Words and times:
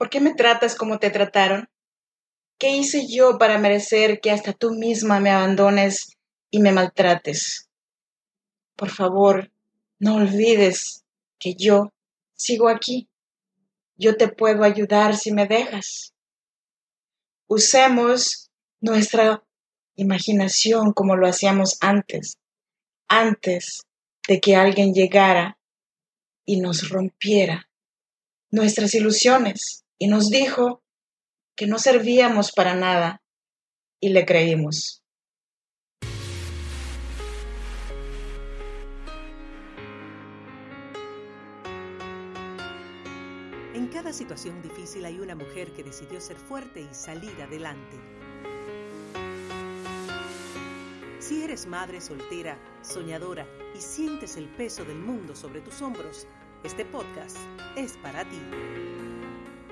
¿Por 0.00 0.08
qué 0.08 0.18
me 0.18 0.32
tratas 0.32 0.76
como 0.76 0.98
te 0.98 1.10
trataron? 1.10 1.68
¿Qué 2.58 2.70
hice 2.70 3.06
yo 3.06 3.36
para 3.36 3.58
merecer 3.58 4.20
que 4.22 4.30
hasta 4.30 4.54
tú 4.54 4.70
misma 4.70 5.20
me 5.20 5.28
abandones 5.28 6.16
y 6.50 6.60
me 6.60 6.72
maltrates? 6.72 7.68
Por 8.76 8.88
favor, 8.88 9.52
no 9.98 10.14
olvides 10.14 11.04
que 11.38 11.54
yo 11.54 11.92
sigo 12.32 12.70
aquí. 12.70 13.10
Yo 13.98 14.16
te 14.16 14.28
puedo 14.28 14.64
ayudar 14.64 15.18
si 15.18 15.32
me 15.32 15.46
dejas. 15.46 16.14
Usemos 17.46 18.50
nuestra 18.80 19.44
imaginación 19.96 20.94
como 20.94 21.14
lo 21.14 21.26
hacíamos 21.26 21.76
antes, 21.82 22.38
antes 23.06 23.82
de 24.26 24.40
que 24.40 24.56
alguien 24.56 24.94
llegara 24.94 25.58
y 26.46 26.58
nos 26.58 26.88
rompiera 26.88 27.68
nuestras 28.50 28.94
ilusiones 28.94 29.79
y 30.02 30.08
nos 30.08 30.30
dijo 30.30 30.82
que 31.54 31.66
no 31.66 31.78
servíamos 31.78 32.52
para 32.52 32.74
nada 32.74 33.22
y 34.00 34.08
le 34.08 34.24
creímos. 34.24 35.04
En 43.74 43.88
cada 43.92 44.14
situación 44.14 44.62
difícil 44.62 45.04
hay 45.04 45.20
una 45.20 45.34
mujer 45.34 45.70
que 45.74 45.84
decidió 45.84 46.18
ser 46.18 46.36
fuerte 46.36 46.80
y 46.80 46.94
salir 46.94 47.38
adelante. 47.42 47.98
Si 51.18 51.42
eres 51.42 51.66
madre 51.66 52.00
soltera, 52.00 52.58
soñadora 52.80 53.46
y 53.76 53.80
sientes 53.82 54.38
el 54.38 54.48
peso 54.48 54.82
del 54.86 54.98
mundo 54.98 55.36
sobre 55.36 55.60
tus 55.60 55.82
hombros, 55.82 56.26
este 56.64 56.86
podcast 56.86 57.36
es 57.76 57.98
para 57.98 58.24
ti. 58.24 58.40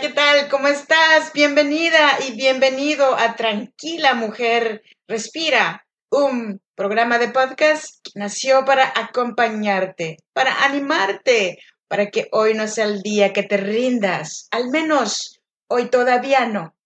¿Qué 0.00 0.10
tal? 0.10 0.48
¿Cómo 0.48 0.68
estás? 0.68 1.32
Bienvenida 1.32 2.18
y 2.28 2.36
bienvenido 2.36 3.16
a 3.16 3.34
Tranquila 3.34 4.14
Mujer 4.14 4.82
Respira, 5.08 5.86
un 6.08 6.60
programa 6.76 7.18
de 7.18 7.30
podcast 7.30 7.96
que 8.04 8.12
nació 8.14 8.64
para 8.64 8.92
acompañarte, 8.94 10.18
para 10.32 10.64
animarte, 10.64 11.58
para 11.88 12.10
que 12.10 12.28
hoy 12.30 12.54
no 12.54 12.68
sea 12.68 12.84
el 12.84 13.02
día 13.02 13.32
que 13.32 13.42
te 13.42 13.56
rindas, 13.56 14.46
al 14.52 14.68
menos 14.68 15.40
hoy 15.68 15.90
todavía 15.90 16.46
no. 16.46 16.76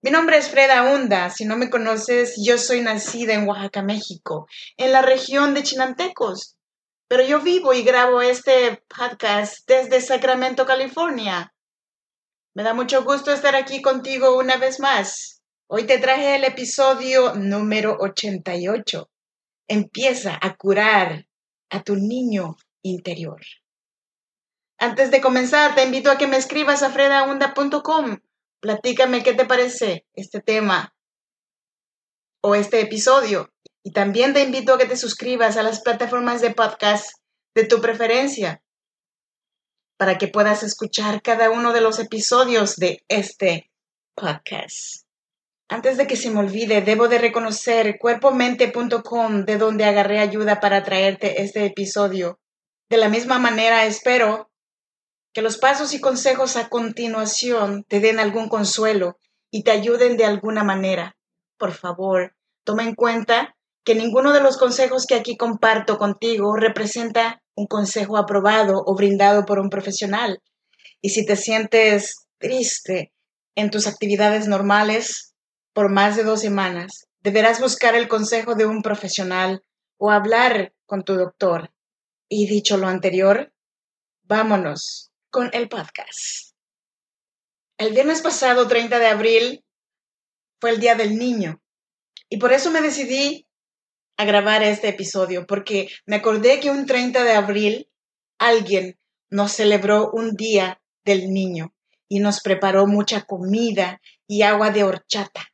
Mi 0.00 0.10
nombre 0.10 0.38
es 0.38 0.48
Freda 0.48 0.94
Hunda, 0.94 1.28
si 1.28 1.44
no 1.44 1.58
me 1.58 1.68
conoces, 1.68 2.36
yo 2.42 2.56
soy 2.56 2.80
nacida 2.80 3.34
en 3.34 3.46
Oaxaca, 3.46 3.82
México, 3.82 4.46
en 4.78 4.92
la 4.92 5.02
región 5.02 5.52
de 5.52 5.62
Chinantecos, 5.62 6.56
pero 7.06 7.22
yo 7.22 7.40
vivo 7.40 7.74
y 7.74 7.82
grabo 7.82 8.22
este 8.22 8.82
podcast 8.88 9.58
desde 9.68 10.00
Sacramento, 10.00 10.64
California. 10.64 11.52
Me 12.56 12.62
da 12.62 12.72
mucho 12.72 13.04
gusto 13.04 13.32
estar 13.32 13.54
aquí 13.54 13.82
contigo 13.82 14.38
una 14.38 14.56
vez 14.56 14.80
más. 14.80 15.42
Hoy 15.68 15.84
te 15.84 15.98
traje 15.98 16.36
el 16.36 16.44
episodio 16.44 17.34
número 17.34 17.98
88 18.00 19.10
empieza 19.68 20.38
a 20.40 20.56
curar 20.56 21.26
a 21.68 21.82
tu 21.82 21.96
niño 21.96 22.56
interior. 22.80 23.42
Antes 24.78 25.10
de 25.10 25.20
comenzar, 25.20 25.74
te 25.74 25.84
invito 25.84 26.10
a 26.10 26.16
que 26.16 26.28
me 26.28 26.38
escribas 26.38 26.82
a 26.82 26.88
fredaunda.com. 26.88 28.20
Platícame 28.60 29.22
qué 29.22 29.34
te 29.34 29.44
parece 29.44 30.06
este 30.14 30.40
tema 30.40 30.94
o 32.40 32.54
este 32.54 32.80
episodio. 32.80 33.52
Y 33.82 33.92
también 33.92 34.32
te 34.32 34.42
invito 34.42 34.72
a 34.72 34.78
que 34.78 34.86
te 34.86 34.96
suscribas 34.96 35.58
a 35.58 35.62
las 35.62 35.82
plataformas 35.82 36.40
de 36.40 36.54
podcast 36.54 37.18
de 37.54 37.66
tu 37.66 37.82
preferencia 37.82 38.62
para 39.96 40.18
que 40.18 40.28
puedas 40.28 40.62
escuchar 40.62 41.22
cada 41.22 41.50
uno 41.50 41.72
de 41.72 41.80
los 41.80 41.98
episodios 41.98 42.76
de 42.76 43.02
este 43.08 43.70
podcast. 44.14 45.06
Antes 45.68 45.96
de 45.96 46.06
que 46.06 46.16
se 46.16 46.30
me 46.30 46.40
olvide, 46.40 46.80
debo 46.80 47.08
de 47.08 47.18
reconocer 47.18 47.98
cuerpomente.com 47.98 49.44
de 49.44 49.58
donde 49.58 49.84
agarré 49.84 50.20
ayuda 50.20 50.60
para 50.60 50.84
traerte 50.84 51.42
este 51.42 51.64
episodio. 51.64 52.38
De 52.88 52.98
la 52.98 53.08
misma 53.08 53.38
manera, 53.38 53.84
espero 53.84 54.50
que 55.34 55.42
los 55.42 55.58
pasos 55.58 55.92
y 55.92 56.00
consejos 56.00 56.56
a 56.56 56.68
continuación 56.68 57.84
te 57.88 58.00
den 58.00 58.20
algún 58.20 58.48
consuelo 58.48 59.18
y 59.50 59.64
te 59.64 59.72
ayuden 59.72 60.16
de 60.16 60.24
alguna 60.24 60.62
manera. 60.62 61.16
Por 61.58 61.72
favor, 61.72 62.36
toma 62.64 62.84
en 62.84 62.94
cuenta 62.94 63.56
que 63.84 63.94
ninguno 63.94 64.32
de 64.32 64.40
los 64.40 64.56
consejos 64.56 65.04
que 65.06 65.14
aquí 65.14 65.36
comparto 65.36 65.98
contigo 65.98 66.56
representa 66.56 67.42
un 67.56 67.66
consejo 67.66 68.16
aprobado 68.16 68.82
o 68.86 68.94
brindado 68.94 69.44
por 69.44 69.58
un 69.58 69.70
profesional. 69.70 70.40
Y 71.00 71.10
si 71.10 71.26
te 71.26 71.36
sientes 71.36 72.28
triste 72.38 73.12
en 73.56 73.70
tus 73.70 73.86
actividades 73.86 74.46
normales, 74.46 75.34
por 75.72 75.90
más 75.90 76.16
de 76.16 76.24
dos 76.24 76.40
semanas, 76.40 77.08
deberás 77.20 77.60
buscar 77.60 77.94
el 77.94 78.08
consejo 78.08 78.54
de 78.54 78.66
un 78.66 78.82
profesional 78.82 79.62
o 79.98 80.10
hablar 80.10 80.74
con 80.84 81.02
tu 81.02 81.14
doctor. 81.14 81.72
Y 82.28 82.46
dicho 82.46 82.76
lo 82.76 82.88
anterior, 82.88 83.52
vámonos 84.22 85.10
con 85.30 85.50
el 85.52 85.68
podcast. 85.68 86.54
El 87.78 87.92
viernes 87.92 88.22
pasado, 88.22 88.68
30 88.68 88.98
de 88.98 89.06
abril, 89.06 89.64
fue 90.60 90.70
el 90.70 90.80
Día 90.80 90.94
del 90.94 91.16
Niño. 91.16 91.62
Y 92.28 92.38
por 92.38 92.52
eso 92.52 92.70
me 92.70 92.80
decidí 92.80 93.45
a 94.16 94.24
grabar 94.24 94.62
este 94.62 94.88
episodio, 94.88 95.46
porque 95.46 95.88
me 96.06 96.16
acordé 96.16 96.60
que 96.60 96.70
un 96.70 96.86
30 96.86 97.24
de 97.24 97.32
abril 97.32 97.90
alguien 98.38 98.98
nos 99.30 99.52
celebró 99.52 100.10
un 100.12 100.36
Día 100.36 100.80
del 101.04 101.32
Niño 101.32 101.74
y 102.08 102.20
nos 102.20 102.40
preparó 102.40 102.86
mucha 102.86 103.22
comida 103.22 104.00
y 104.26 104.42
agua 104.42 104.70
de 104.70 104.84
horchata. 104.84 105.52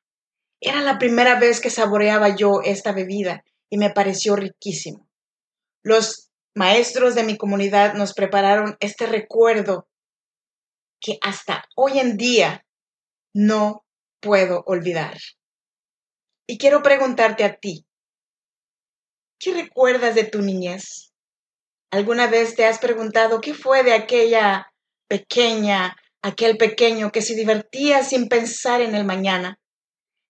Era 0.60 0.80
la 0.80 0.98
primera 0.98 1.38
vez 1.38 1.60
que 1.60 1.70
saboreaba 1.70 2.36
yo 2.36 2.60
esta 2.64 2.92
bebida 2.92 3.44
y 3.68 3.78
me 3.78 3.90
pareció 3.90 4.36
riquísimo. 4.36 5.08
Los 5.82 6.30
maestros 6.54 7.14
de 7.14 7.24
mi 7.24 7.36
comunidad 7.36 7.94
nos 7.94 8.14
prepararon 8.14 8.76
este 8.80 9.06
recuerdo 9.06 9.88
que 11.00 11.18
hasta 11.20 11.64
hoy 11.74 11.98
en 11.98 12.16
día 12.16 12.64
no 13.34 13.84
puedo 14.20 14.62
olvidar. 14.66 15.18
Y 16.46 16.58
quiero 16.58 16.82
preguntarte 16.82 17.44
a 17.44 17.56
ti, 17.56 17.86
¿qué 19.42 19.52
recuerdas 19.52 20.14
de 20.14 20.24
tu 20.24 20.40
niñez? 20.40 21.12
¿Alguna 21.90 22.28
vez 22.28 22.54
te 22.54 22.64
has 22.64 22.78
preguntado 22.78 23.40
qué 23.40 23.54
fue 23.54 23.82
de 23.82 23.92
aquella 23.92 24.72
pequeña, 25.08 25.96
aquel 26.22 26.56
pequeño 26.56 27.10
que 27.10 27.22
se 27.22 27.34
divertía 27.34 28.04
sin 28.04 28.28
pensar 28.28 28.80
en 28.80 28.94
el 28.94 29.04
mañana? 29.04 29.58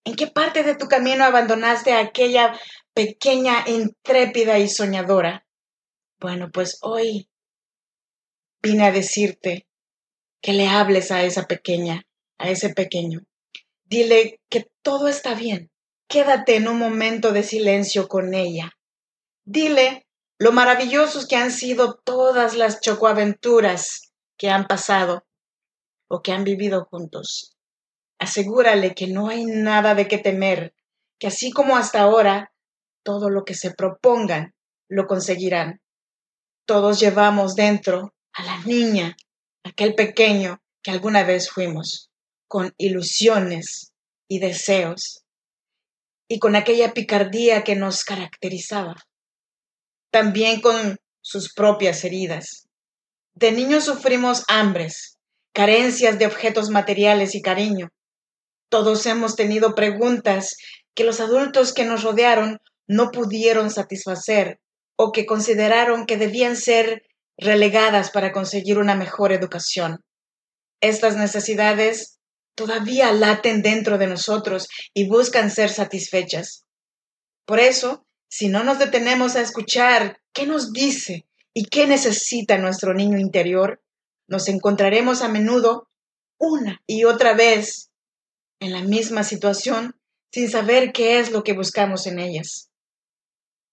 ¿En 0.04 0.16
qué 0.16 0.28
parte 0.28 0.62
de 0.62 0.74
tu 0.74 0.88
camino 0.88 1.24
abandonaste 1.24 1.92
a 1.92 2.00
aquella 2.00 2.58
pequeña, 2.94 3.64
intrépida 3.68 4.58
y 4.58 4.68
soñadora? 4.68 5.46
Bueno, 6.18 6.50
pues 6.50 6.78
hoy 6.80 7.28
vine 8.62 8.86
a 8.86 8.92
decirte 8.92 9.66
que 10.41 10.54
le 10.54 10.68
hables 10.68 11.10
a 11.10 11.22
esa 11.22 11.47
pequeña, 11.47 12.06
a 12.38 12.48
ese 12.48 12.70
pequeño. 12.70 13.20
Dile 13.84 14.41
que 14.48 14.70
todo 14.82 15.06
está 15.06 15.34
bien. 15.34 15.70
Quédate 16.08 16.56
en 16.56 16.66
un 16.66 16.78
momento 16.78 17.32
de 17.32 17.42
silencio 17.42 18.08
con 18.08 18.34
ella. 18.34 18.72
Dile 19.44 20.06
lo 20.39 20.53
maravillosos 20.53 21.27
que 21.27 21.36
han 21.36 21.50
sido 21.50 22.00
todas 22.04 22.56
las 22.56 22.80
chocoaventuras 22.80 24.12
que 24.36 24.50
han 24.50 24.66
pasado 24.66 25.24
o 26.09 26.22
que 26.22 26.33
han 26.33 26.44
vivido 26.44 26.84
juntos. 26.84 27.56
Asegúrale 28.18 28.94
que 28.94 29.09
no 29.09 29.28
hay 29.28 29.44
nada 29.44 29.94
de 29.94 30.06
qué 30.09 30.18
temer, 30.18 30.74
que 31.18 31.27
así 31.27 31.50
como 31.50 31.77
hasta 31.77 32.00
ahora, 32.00 32.53
todo 33.04 33.30
lo 33.30 33.44
que 33.44 33.54
se 33.54 33.72
propongan 33.72 34.54
lo 34.89 35.06
conseguirán. 35.06 35.80
Todos 36.66 37.00
llevamos 37.00 37.56
dentro 37.56 38.15
a 38.33 38.44
la 38.44 38.59
niña, 38.65 39.16
aquel 39.65 39.94
pequeño 39.94 40.62
que 40.83 40.91
alguna 40.91 41.24
vez 41.24 41.50
fuimos, 41.50 42.10
con 42.48 42.74
ilusiones 42.77 43.92
y 44.28 44.39
deseos, 44.39 45.24
y 46.28 46.39
con 46.39 46.56
aquella 46.56 46.94
picardía 46.94 47.65
que 47.65 47.77
nos 47.77 48.04
caracterizaba, 48.04 48.97
también 50.12 50.60
con 50.60 50.98
sus 51.22 51.53
propias 51.53 52.04
heridas. 52.04 52.68
De 53.34 53.50
niños 53.50 53.84
sufrimos 53.84 54.44
hambres, 54.47 55.18
carencias 55.53 56.18
de 56.18 56.26
objetos 56.26 56.70
materiales 56.70 57.34
y 57.34 57.42
cariño. 57.42 57.88
Todos 58.68 59.06
hemos 59.06 59.34
tenido 59.36 59.74
preguntas 59.74 60.56
que 60.94 61.04
los 61.04 61.20
adultos 61.20 61.72
que 61.72 61.84
nos 61.84 62.03
rodearon 62.03 62.59
no 62.86 63.10
pudieron 63.10 63.70
satisfacer 63.70 64.60
o 64.97 65.12
que 65.12 65.24
consideraron 65.24 66.04
que 66.04 66.18
debían 66.18 66.56
ser 66.56 67.03
relegadas 67.38 68.10
para 68.10 68.32
conseguir 68.32 68.78
una 68.78 68.94
mejor 68.94 69.32
educación. 69.32 70.04
Estas 70.82 71.16
necesidades 71.16 72.18
todavía 72.54 73.12
laten 73.12 73.62
dentro 73.62 73.97
de 73.97 74.08
nosotros 74.08 74.68
y 74.92 75.08
buscan 75.08 75.50
ser 75.50 75.70
satisfechas. 75.70 76.66
Por 77.47 77.60
eso, 77.60 78.04
si 78.32 78.48
no 78.48 78.64
nos 78.64 78.78
detenemos 78.78 79.36
a 79.36 79.42
escuchar 79.42 80.18
qué 80.32 80.46
nos 80.46 80.72
dice 80.72 81.26
y 81.52 81.66
qué 81.66 81.86
necesita 81.86 82.56
nuestro 82.56 82.94
niño 82.94 83.18
interior, 83.18 83.82
nos 84.26 84.48
encontraremos 84.48 85.20
a 85.20 85.28
menudo 85.28 85.90
una 86.38 86.80
y 86.86 87.04
otra 87.04 87.34
vez 87.34 87.90
en 88.58 88.72
la 88.72 88.80
misma 88.80 89.22
situación 89.22 90.00
sin 90.32 90.48
saber 90.48 90.94
qué 90.94 91.18
es 91.18 91.30
lo 91.30 91.44
que 91.44 91.52
buscamos 91.52 92.06
en 92.06 92.18
ellas. 92.18 92.70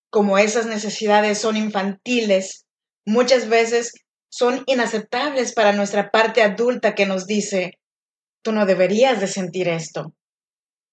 Como 0.10 0.38
esas 0.38 0.66
necesidades 0.66 1.38
son 1.38 1.56
infantiles, 1.56 2.66
muchas 3.06 3.48
veces 3.48 3.94
son 4.30 4.64
inaceptables 4.66 5.54
para 5.54 5.72
nuestra 5.72 6.12
parte 6.12 6.44
adulta 6.44 6.96
que 6.96 7.06
nos 7.06 7.28
dice, 7.28 7.80
tú 8.44 8.52
no 8.52 8.66
deberías 8.66 9.22
de 9.22 9.28
sentir 9.28 9.70
esto, 9.70 10.14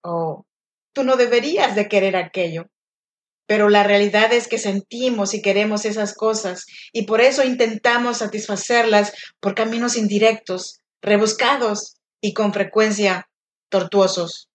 o 0.04 0.46
tú 0.94 1.02
no 1.02 1.16
deberías 1.16 1.74
de 1.74 1.88
querer 1.88 2.14
aquello. 2.14 2.70
Pero 3.46 3.68
la 3.68 3.84
realidad 3.84 4.32
es 4.32 4.48
que 4.48 4.58
sentimos 4.58 5.34
y 5.34 5.42
queremos 5.42 5.84
esas 5.84 6.14
cosas 6.14 6.66
y 6.92 7.02
por 7.02 7.20
eso 7.20 7.44
intentamos 7.44 8.18
satisfacerlas 8.18 9.12
por 9.40 9.54
caminos 9.54 9.96
indirectos, 9.96 10.80
rebuscados 11.00 11.96
y 12.20 12.34
con 12.34 12.52
frecuencia 12.52 13.28
tortuosos. 13.68 14.48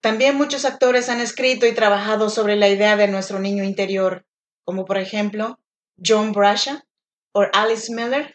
También 0.00 0.36
muchos 0.36 0.64
actores 0.64 1.08
han 1.08 1.20
escrito 1.20 1.64
y 1.66 1.74
trabajado 1.74 2.28
sobre 2.28 2.56
la 2.56 2.68
idea 2.68 2.96
de 2.96 3.06
nuestro 3.06 3.38
niño 3.38 3.62
interior, 3.62 4.26
como 4.64 4.84
por 4.84 4.98
ejemplo 4.98 5.60
John 6.04 6.32
Brasha 6.32 6.84
o 7.32 7.44
Alice 7.52 7.92
Miller. 7.94 8.34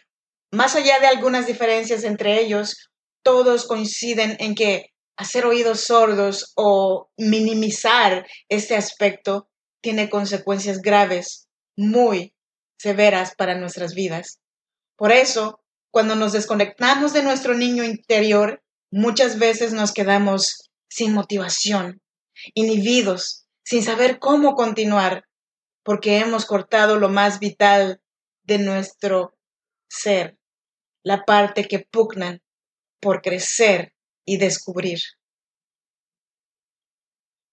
Más 0.50 0.76
allá 0.76 0.98
de 0.98 1.08
algunas 1.08 1.46
diferencias 1.46 2.04
entre 2.04 2.40
ellos, 2.40 2.90
todos 3.22 3.66
coinciden 3.66 4.36
en 4.40 4.54
que 4.54 4.94
hacer 5.18 5.44
oídos 5.44 5.80
sordos 5.80 6.52
o 6.56 7.10
minimizar 7.18 8.26
este 8.48 8.76
aspecto 8.76 9.47
tiene 9.80 10.10
consecuencias 10.10 10.80
graves, 10.80 11.48
muy 11.76 12.34
severas 12.78 13.34
para 13.34 13.58
nuestras 13.58 13.94
vidas. 13.94 14.40
Por 14.96 15.12
eso, 15.12 15.60
cuando 15.90 16.14
nos 16.14 16.32
desconectamos 16.32 17.12
de 17.12 17.22
nuestro 17.22 17.54
niño 17.54 17.84
interior, 17.84 18.62
muchas 18.90 19.38
veces 19.38 19.72
nos 19.72 19.92
quedamos 19.92 20.70
sin 20.88 21.12
motivación, 21.12 22.00
inhibidos, 22.54 23.46
sin 23.64 23.82
saber 23.82 24.18
cómo 24.18 24.54
continuar, 24.54 25.24
porque 25.84 26.18
hemos 26.18 26.46
cortado 26.46 26.98
lo 26.98 27.08
más 27.08 27.38
vital 27.38 28.00
de 28.44 28.58
nuestro 28.58 29.36
ser, 29.88 30.38
la 31.04 31.24
parte 31.24 31.66
que 31.66 31.80
pugnan 31.80 32.42
por 33.00 33.22
crecer 33.22 33.94
y 34.24 34.38
descubrir. 34.38 34.98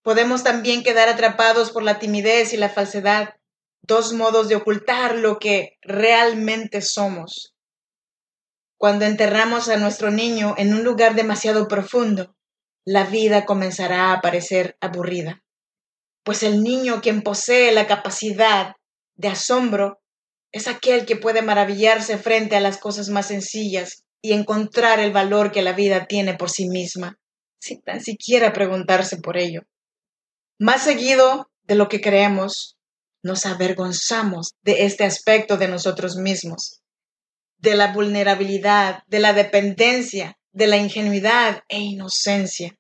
Podemos 0.06 0.44
también 0.44 0.84
quedar 0.84 1.10
atrapados 1.10 1.72
por 1.72 1.82
la 1.82 1.98
timidez 1.98 2.54
y 2.54 2.58
la 2.58 2.70
falsedad, 2.70 3.34
dos 3.82 4.14
modos 4.14 4.48
de 4.48 4.56
ocultar 4.56 5.16
lo 5.16 5.40
que 5.40 5.80
realmente 5.82 6.82
somos. 6.82 7.56
Cuando 8.78 9.06
enterramos 9.06 9.68
a 9.68 9.78
nuestro 9.78 10.12
niño 10.12 10.54
en 10.60 10.76
un 10.76 10.84
lugar 10.84 11.16
demasiado 11.16 11.68
profundo, 11.68 12.36
la 12.86 13.06
vida 13.06 13.46
comenzará 13.46 14.14
a 14.14 14.22
parecer 14.22 14.78
aburrida, 14.80 15.42
pues 16.24 16.44
el 16.44 16.62
niño 16.62 17.02
quien 17.02 17.24
posee 17.24 17.72
la 17.72 17.88
capacidad 17.88 18.76
de 19.16 19.30
asombro 19.30 20.04
es 20.52 20.68
aquel 20.68 21.08
que 21.08 21.16
puede 21.16 21.42
maravillarse 21.42 22.20
frente 22.20 22.56
a 22.56 22.60
las 22.60 22.78
cosas 22.78 23.10
más 23.10 23.30
sencillas 23.30 24.04
y 24.22 24.34
encontrar 24.34 25.00
el 25.00 25.12
valor 25.12 25.52
que 25.52 25.64
la 25.64 25.74
vida 25.74 26.06
tiene 26.06 26.36
por 26.36 26.52
sí 26.52 26.70
misma, 26.70 27.18
sin 27.60 27.82
tan 27.82 28.02
siquiera 28.02 28.54
preguntarse 28.54 29.18
por 29.18 29.38
ello. 29.38 29.64
Más 30.60 30.84
seguido 30.84 31.50
de 31.64 31.76
lo 31.76 31.88
que 31.90 32.02
creemos, 32.02 32.78
nos 33.24 33.46
avergonzamos 33.46 34.54
de 34.62 34.86
este 34.86 35.04
aspecto 35.04 35.58
de 35.58 35.68
nosotros 35.68 36.16
mismos, 36.16 36.82
de 37.58 37.76
la 37.76 37.92
vulnerabilidad, 37.92 39.04
de 39.08 39.20
la 39.20 39.34
dependencia, 39.34 40.38
de 40.52 40.68
la 40.68 40.78
ingenuidad 40.78 41.64
e 41.68 41.80
inocencia. 41.80 42.76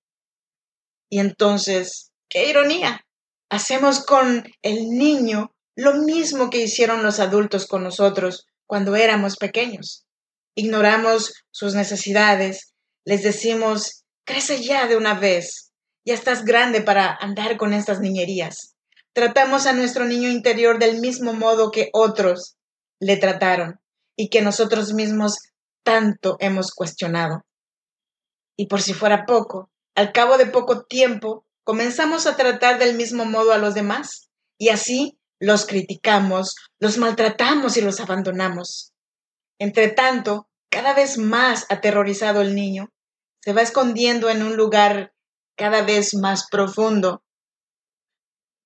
Y 1.10 1.20
entonces, 1.20 2.12
qué 2.30 2.50
ironía, 2.50 3.06
hacemos 3.50 4.06
con 4.06 4.46
el 4.62 4.90
niño 4.90 5.52
lo 5.76 5.96
mismo 5.96 6.50
que 6.50 6.62
hicieron 6.62 7.04
los 7.04 7.20
adultos 7.20 7.68
con 7.68 7.84
nosotros 7.84 8.48
cuando 8.66 8.96
éramos 8.96 9.36
pequeños 9.38 10.06
ignoramos 10.56 11.34
sus 11.52 11.76
necesidades, 11.76 12.74
les 13.04 13.24
decimos, 13.24 14.06
crece 14.26 14.64
ya 14.64 14.88
de 14.88 14.96
una 14.96 15.14
vez, 15.14 15.65
ya 16.06 16.14
estás 16.14 16.46
grande 16.46 16.82
para 16.82 17.14
andar 17.14 17.58
con 17.58 17.74
estas 17.74 18.00
niñerías. 18.00 18.76
Tratamos 19.14 19.66
a 19.66 19.74
nuestro 19.74 20.06
niño 20.06 20.30
interior 20.30 20.78
del 20.78 21.00
mismo 21.00 21.34
modo 21.34 21.72
que 21.72 21.90
otros 21.94 22.58
le 23.00 23.18
trataron 23.18 23.80
y 24.16 24.30
que 24.30 24.42
nosotros 24.42 24.94
mismos 24.94 25.40
tanto 25.84 26.38
hemos 26.40 26.72
cuestionado. 26.72 27.46
Y 28.58 28.68
por 28.68 28.82
si 28.82 28.94
fuera 28.94 29.26
poco, 29.26 29.70
al 29.96 30.12
cabo 30.12 30.38
de 30.38 30.46
poco 30.46 30.84
tiempo, 30.84 31.46
comenzamos 31.64 32.28
a 32.28 32.36
tratar 32.36 32.78
del 32.78 32.96
mismo 32.96 33.26
modo 33.26 33.52
a 33.52 33.58
los 33.58 33.74
demás 33.74 34.30
y 34.58 34.70
así 34.70 35.18
los 35.40 35.66
criticamos, 35.66 36.56
los 36.80 36.98
maltratamos 36.98 37.78
y 37.78 37.82
los 37.82 38.00
abandonamos. 38.00 38.94
Entre 39.60 39.90
tanto, 39.90 40.48
cada 40.70 40.94
vez 40.94 41.18
más 41.18 41.66
aterrorizado 41.70 42.42
el 42.42 42.56
niño, 42.56 42.92
se 43.42 43.54
va 43.54 43.62
escondiendo 43.62 44.30
en 44.30 44.44
un 44.44 44.56
lugar 44.56 45.15
cada 45.56 45.84
vez 45.84 46.14
más 46.14 46.48
profundo 46.50 47.24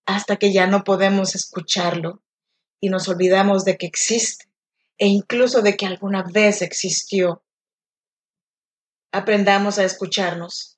hasta 0.05 0.37
que 0.37 0.51
ya 0.51 0.67
no 0.67 0.83
podemos 0.83 1.35
escucharlo 1.35 2.23
y 2.81 2.89
nos 2.89 3.07
olvidamos 3.07 3.63
de 3.63 3.77
que 3.77 3.85
existe 3.85 4.45
e 4.97 5.07
incluso 5.07 5.61
de 5.61 5.77
que 5.77 5.85
alguna 5.85 6.23
vez 6.23 6.61
existió. 6.61 7.43
Aprendamos 9.11 9.77
a 9.77 9.85
escucharnos. 9.85 10.77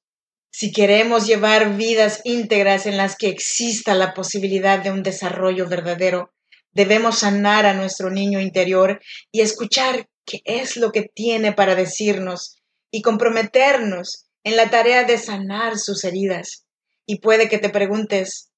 Si 0.51 0.71
queremos 0.71 1.27
llevar 1.27 1.77
vidas 1.77 2.21
íntegras 2.25 2.85
en 2.85 2.97
las 2.97 3.15
que 3.15 3.29
exista 3.29 3.95
la 3.95 4.13
posibilidad 4.13 4.79
de 4.79 4.91
un 4.91 5.01
desarrollo 5.01 5.67
verdadero, 5.67 6.33
debemos 6.73 7.19
sanar 7.19 7.65
a 7.65 7.73
nuestro 7.73 8.09
niño 8.09 8.39
interior 8.41 9.01
y 9.31 9.41
escuchar 9.41 10.09
qué 10.25 10.41
es 10.45 10.75
lo 10.75 10.91
que 10.91 11.03
tiene 11.03 11.53
para 11.53 11.75
decirnos 11.75 12.57
y 12.91 13.01
comprometernos 13.01 14.30
en 14.43 14.55
la 14.55 14.69
tarea 14.69 15.03
de 15.03 15.17
sanar 15.17 15.77
sus 15.77 16.03
heridas. 16.03 16.65
Y 17.05 17.19
puede 17.19 17.49
que 17.49 17.57
te 17.57 17.69
preguntes, 17.69 18.51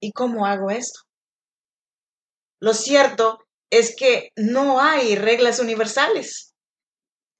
¿y 0.00 0.12
cómo 0.12 0.46
hago 0.46 0.70
esto? 0.70 1.00
Lo 2.60 2.74
cierto 2.74 3.38
es 3.70 3.94
que 3.96 4.30
no 4.36 4.80
hay 4.80 5.16
reglas 5.16 5.58
universales, 5.58 6.54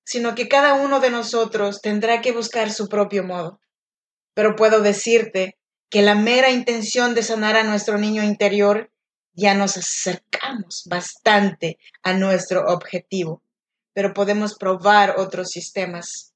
sino 0.05 0.35
que 0.35 0.49
cada 0.49 0.75
uno 0.75 1.01
de 1.01 1.11
nosotros 1.11 1.81
tendrá 1.81 2.21
que 2.21 2.33
buscar 2.33 2.71
su 2.73 2.89
propio 2.89 3.25
modo. 3.25 3.61
Pero 4.35 4.57
puedo 4.57 4.81
decirte 4.81 5.57
que 5.91 6.03
la 6.03 6.15
mera 6.15 6.51
intención 6.51 7.15
de 7.15 7.23
sanar 7.23 7.57
a 7.57 7.65
nuestro 7.65 7.99
niño 7.99 8.23
interior 8.23 8.91
ya 9.33 9.55
nos 9.55 9.77
acercamos 9.77 10.85
bastante 10.89 11.79
a 12.03 12.13
nuestro 12.15 12.65
objetivo 12.67 13.45
pero 13.95 14.13
podemos 14.13 14.57
probar 14.57 15.15
otros 15.19 15.51
sistemas. 15.51 16.34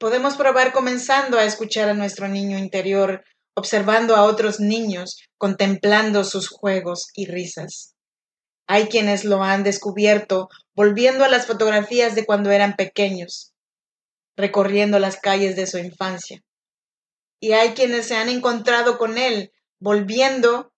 Podemos 0.00 0.36
probar 0.36 0.72
comenzando 0.72 1.38
a 1.38 1.44
escuchar 1.44 1.90
a 1.90 1.94
nuestro 1.94 2.26
niño 2.26 2.56
interior, 2.56 3.22
observando 3.54 4.16
a 4.16 4.24
otros 4.24 4.58
niños, 4.58 5.18
contemplando 5.36 6.24
sus 6.24 6.48
juegos 6.48 7.08
y 7.12 7.26
risas. 7.26 7.94
Hay 8.66 8.86
quienes 8.86 9.26
lo 9.26 9.42
han 9.42 9.62
descubierto 9.62 10.48
volviendo 10.74 11.22
a 11.22 11.28
las 11.28 11.46
fotografías 11.46 12.14
de 12.14 12.24
cuando 12.24 12.50
eran 12.50 12.76
pequeños, 12.76 13.52
recorriendo 14.38 14.98
las 14.98 15.18
calles 15.18 15.54
de 15.54 15.66
su 15.66 15.76
infancia. 15.76 16.42
Y 17.38 17.52
hay 17.52 17.74
quienes 17.74 18.06
se 18.06 18.16
han 18.16 18.30
encontrado 18.30 18.96
con 18.96 19.18
él 19.18 19.52
volviendo 19.80 20.72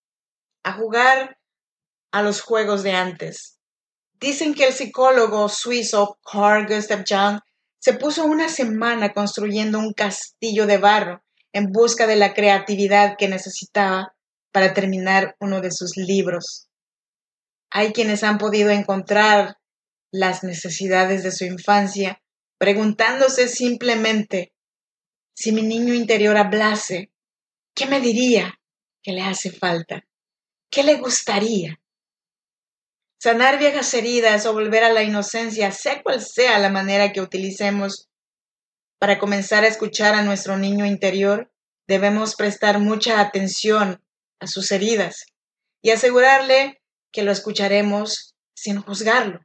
a 0.64 0.72
jugar 0.72 1.38
a 2.10 2.22
los 2.22 2.40
juegos 2.40 2.82
de 2.82 2.90
antes, 2.90 3.60
Dicen 4.22 4.54
que 4.54 4.68
el 4.68 4.72
psicólogo 4.72 5.48
suizo 5.48 6.16
Carl 6.22 6.68
Gustav 6.68 7.02
Jung 7.04 7.40
se 7.82 7.94
puso 7.94 8.24
una 8.24 8.48
semana 8.48 9.12
construyendo 9.12 9.80
un 9.80 9.92
castillo 9.92 10.66
de 10.66 10.78
barro 10.78 11.24
en 11.52 11.72
busca 11.72 12.06
de 12.06 12.14
la 12.14 12.32
creatividad 12.32 13.16
que 13.18 13.28
necesitaba 13.28 14.14
para 14.52 14.72
terminar 14.72 15.34
uno 15.40 15.60
de 15.60 15.72
sus 15.72 15.96
libros. 15.96 16.68
Hay 17.70 17.92
quienes 17.92 18.22
han 18.22 18.38
podido 18.38 18.70
encontrar 18.70 19.56
las 20.12 20.44
necesidades 20.44 21.24
de 21.24 21.32
su 21.32 21.44
infancia, 21.44 22.22
preguntándose 22.56 23.48
simplemente, 23.48 24.52
si 25.34 25.50
mi 25.50 25.62
niño 25.62 25.92
interior 25.92 26.36
hablase, 26.36 27.10
¿qué 27.74 27.86
me 27.86 28.00
diría 28.00 28.60
que 29.02 29.10
le 29.10 29.22
hace 29.22 29.50
falta? 29.50 30.06
¿Qué 30.70 30.84
le 30.84 30.98
gustaría? 30.98 31.81
Sanar 33.22 33.60
viejas 33.60 33.94
heridas 33.94 34.46
o 34.46 34.52
volver 34.52 34.82
a 34.82 34.92
la 34.92 35.04
inocencia, 35.04 35.70
sea 35.70 36.02
cual 36.02 36.20
sea 36.20 36.58
la 36.58 36.70
manera 36.70 37.12
que 37.12 37.20
utilicemos 37.20 38.08
para 38.98 39.20
comenzar 39.20 39.62
a 39.62 39.68
escuchar 39.68 40.16
a 40.16 40.22
nuestro 40.22 40.58
niño 40.58 40.86
interior, 40.86 41.48
debemos 41.86 42.34
prestar 42.34 42.80
mucha 42.80 43.20
atención 43.20 44.02
a 44.40 44.48
sus 44.48 44.72
heridas 44.72 45.26
y 45.82 45.90
asegurarle 45.90 46.82
que 47.12 47.22
lo 47.22 47.30
escucharemos 47.30 48.34
sin 48.56 48.82
juzgarlo, 48.82 49.38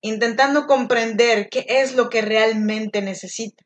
intentando 0.00 0.68
comprender 0.68 1.48
qué 1.50 1.66
es 1.68 1.96
lo 1.96 2.10
que 2.10 2.22
realmente 2.22 3.02
necesita. 3.02 3.64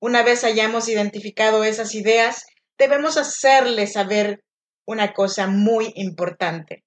Una 0.00 0.24
vez 0.24 0.42
hayamos 0.42 0.88
identificado 0.88 1.62
esas 1.62 1.94
ideas, 1.94 2.46
debemos 2.76 3.16
hacerle 3.16 3.86
saber 3.86 4.42
una 4.84 5.12
cosa 5.12 5.46
muy 5.46 5.92
importante. 5.94 6.82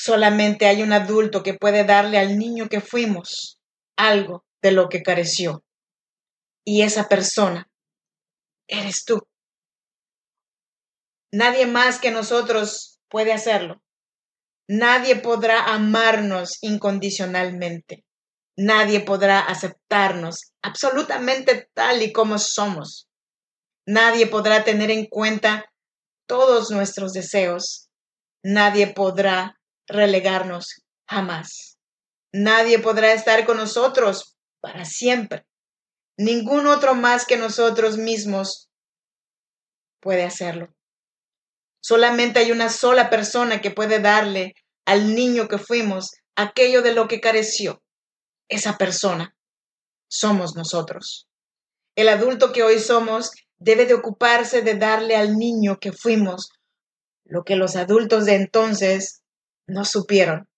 Solamente 0.00 0.66
hay 0.66 0.84
un 0.84 0.92
adulto 0.92 1.42
que 1.42 1.54
puede 1.54 1.82
darle 1.82 2.18
al 2.18 2.38
niño 2.38 2.68
que 2.68 2.80
fuimos 2.80 3.58
algo 3.96 4.44
de 4.62 4.70
lo 4.70 4.88
que 4.88 5.02
careció. 5.02 5.64
Y 6.64 6.82
esa 6.82 7.08
persona 7.08 7.68
eres 8.68 9.04
tú. 9.04 9.18
Nadie 11.32 11.66
más 11.66 11.98
que 11.98 12.12
nosotros 12.12 13.00
puede 13.08 13.32
hacerlo. 13.32 13.82
Nadie 14.68 15.16
podrá 15.16 15.64
amarnos 15.64 16.58
incondicionalmente. 16.62 18.04
Nadie 18.56 19.00
podrá 19.00 19.40
aceptarnos 19.40 20.52
absolutamente 20.62 21.70
tal 21.74 22.02
y 22.02 22.12
como 22.12 22.38
somos. 22.38 23.08
Nadie 23.84 24.28
podrá 24.28 24.62
tener 24.62 24.92
en 24.92 25.06
cuenta 25.06 25.64
todos 26.28 26.70
nuestros 26.70 27.12
deseos. 27.12 27.88
Nadie 28.44 28.86
podrá 28.94 29.57
relegarnos 29.88 30.82
jamás. 31.08 31.78
Nadie 32.32 32.78
podrá 32.78 33.12
estar 33.12 33.44
con 33.46 33.56
nosotros 33.56 34.36
para 34.60 34.84
siempre. 34.84 35.46
Ningún 36.16 36.66
otro 36.66 36.94
más 36.94 37.26
que 37.26 37.36
nosotros 37.36 37.96
mismos 37.96 38.68
puede 40.00 40.24
hacerlo. 40.24 40.74
Solamente 41.80 42.40
hay 42.40 42.52
una 42.52 42.68
sola 42.68 43.08
persona 43.08 43.60
que 43.60 43.70
puede 43.70 44.00
darle 44.00 44.54
al 44.84 45.14
niño 45.14 45.48
que 45.48 45.58
fuimos 45.58 46.12
aquello 46.36 46.82
de 46.82 46.92
lo 46.92 47.08
que 47.08 47.20
careció 47.20 47.82
esa 48.48 48.76
persona 48.78 49.34
somos 50.08 50.56
nosotros. 50.56 51.28
El 51.94 52.08
adulto 52.08 52.52
que 52.52 52.62
hoy 52.62 52.78
somos 52.78 53.30
debe 53.58 53.86
de 53.86 53.94
ocuparse 53.94 54.62
de 54.62 54.74
darle 54.74 55.16
al 55.16 55.36
niño 55.36 55.78
que 55.80 55.92
fuimos 55.92 56.50
lo 57.24 57.44
que 57.44 57.56
los 57.56 57.76
adultos 57.76 58.24
de 58.24 58.36
entonces 58.36 59.22
no 59.68 59.84
supieron, 59.84 60.48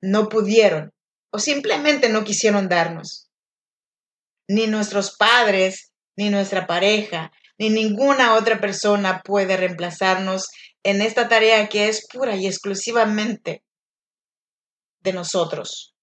no 0.00 0.28
pudieron 0.28 0.92
o 1.30 1.38
simplemente 1.38 2.08
no 2.08 2.24
quisieron 2.24 2.68
darnos. 2.68 3.30
Ni 4.48 4.66
nuestros 4.66 5.16
padres, 5.16 5.92
ni 6.16 6.30
nuestra 6.30 6.66
pareja, 6.66 7.30
ni 7.58 7.70
ninguna 7.70 8.34
otra 8.34 8.60
persona 8.60 9.22
puede 9.22 9.56
reemplazarnos 9.56 10.48
en 10.82 11.00
esta 11.00 11.28
tarea 11.28 11.68
que 11.68 11.88
es 11.88 12.06
pura 12.08 12.36
y 12.36 12.46
exclusivamente 12.46 13.62
de 15.00 15.12
nosotros. 15.12 15.94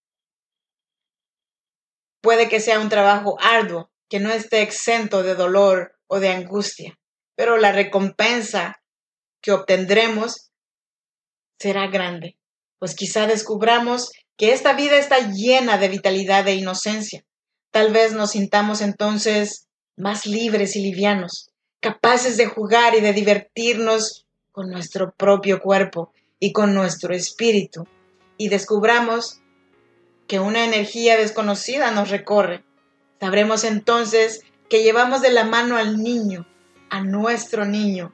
Puede 2.22 2.50
que 2.50 2.60
sea 2.60 2.80
un 2.80 2.90
trabajo 2.90 3.38
arduo, 3.42 3.92
que 4.10 4.20
no 4.20 4.32
esté 4.32 4.62
exento 4.62 5.24
de 5.24 5.36
dolor 5.36 6.00
o 6.08 6.20
de 6.20 6.30
angustia, 6.30 6.98
pero 7.36 7.58
la 7.58 7.72
recompensa 7.72 8.82
que 9.42 9.52
obtendremos 9.52 10.49
será 11.60 11.88
grande, 11.88 12.38
pues 12.80 12.96
quizá 12.96 13.28
descubramos 13.28 14.12
que 14.38 14.54
esta 14.54 14.74
vida 14.74 14.98
está 14.98 15.32
llena 15.32 15.78
de 15.78 15.90
vitalidad 15.90 16.48
e 16.48 16.56
inocencia. 16.56 17.26
Tal 17.72 17.92
vez 17.92 18.14
nos 18.14 18.32
sintamos 18.32 18.82
entonces 18.82 19.68
más 19.98 20.26
libres 20.26 20.76
y 20.76 20.82
livianos, 20.82 21.52
capaces 21.82 22.38
de 22.38 22.46
jugar 22.46 22.96
y 22.96 23.02
de 23.02 23.14
divertirnos 23.14 24.26
con 24.52 24.70
nuestro 24.70 25.12
propio 25.12 25.62
cuerpo 25.62 26.14
y 26.40 26.54
con 26.54 26.74
nuestro 26.74 27.14
espíritu, 27.14 27.86
y 28.38 28.48
descubramos 28.48 29.42
que 30.28 30.40
una 30.40 30.64
energía 30.64 31.18
desconocida 31.18 31.92
nos 31.92 32.10
recorre. 32.10 32.64
Sabremos 33.20 33.66
entonces 33.66 34.42
que 34.70 34.84
llevamos 34.84 35.22
de 35.22 35.32
la 35.32 35.44
mano 35.44 35.76
al 35.76 35.98
niño, 36.02 36.48
a 36.90 37.02
nuestro 37.02 37.66
niño, 37.66 38.14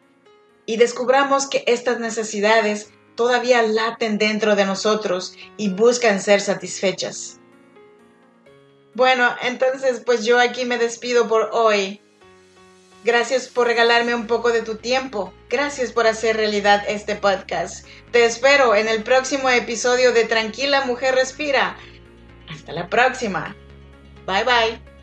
y 0.65 0.77
descubramos 0.77 1.47
que 1.47 1.63
estas 1.67 1.99
necesidades 1.99 2.89
todavía 3.15 3.61
laten 3.63 4.17
dentro 4.17 4.55
de 4.55 4.65
nosotros 4.65 5.35
y 5.57 5.69
buscan 5.69 6.21
ser 6.21 6.41
satisfechas. 6.41 7.39
Bueno, 8.93 9.35
entonces 9.41 10.01
pues 10.05 10.25
yo 10.25 10.39
aquí 10.39 10.65
me 10.65 10.77
despido 10.77 11.27
por 11.27 11.49
hoy. 11.51 12.01
Gracias 13.03 13.47
por 13.47 13.67
regalarme 13.67 14.15
un 14.15 14.25
poco 14.25 14.51
de 14.51 14.61
tu 14.61 14.75
tiempo. 14.75 15.31
Gracias 15.49 15.91
por 15.91 16.07
hacer 16.07 16.37
realidad 16.37 16.83
este 16.87 17.15
podcast. 17.15 17.85
Te 18.11 18.25
espero 18.25 18.73
en 18.73 18.87
el 18.87 19.03
próximo 19.03 19.49
episodio 19.49 20.11
de 20.11 20.25
Tranquila 20.25 20.85
Mujer 20.85 21.13
Respira 21.13 21.77
hasta 22.49 22.73
la 22.73 22.89
próxima. 22.89 23.55
Bye 24.25 24.43
bye. 24.43 24.94